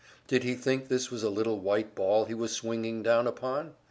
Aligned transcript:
Did 0.27 0.41
he 0.41 0.55
think 0.55 0.87
this 0.87 1.11
was 1.11 1.21
a 1.21 1.29
little 1.29 1.59
white 1.59 1.93
ball 1.93 2.25
he 2.25 2.33
was 2.33 2.51
swinging 2.53 3.03
down 3.03 3.27
upon? 3.27 3.75